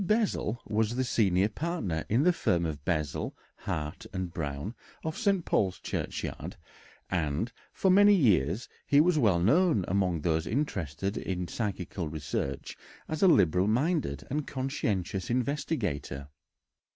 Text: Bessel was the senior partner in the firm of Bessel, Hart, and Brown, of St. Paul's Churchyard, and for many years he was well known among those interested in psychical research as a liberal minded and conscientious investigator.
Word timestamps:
Bessel 0.03 0.59
was 0.65 0.95
the 0.95 1.03
senior 1.03 1.47
partner 1.47 2.05
in 2.09 2.23
the 2.23 2.33
firm 2.33 2.65
of 2.65 2.83
Bessel, 2.83 3.35
Hart, 3.55 4.07
and 4.11 4.33
Brown, 4.33 4.73
of 5.03 5.15
St. 5.15 5.45
Paul's 5.45 5.77
Churchyard, 5.77 6.55
and 7.11 7.51
for 7.71 7.91
many 7.91 8.15
years 8.15 8.67
he 8.87 8.99
was 8.99 9.19
well 9.19 9.39
known 9.39 9.85
among 9.87 10.21
those 10.21 10.47
interested 10.47 11.17
in 11.17 11.47
psychical 11.47 12.09
research 12.09 12.75
as 13.07 13.21
a 13.21 13.27
liberal 13.27 13.67
minded 13.67 14.25
and 14.31 14.47
conscientious 14.47 15.29
investigator. 15.29 16.29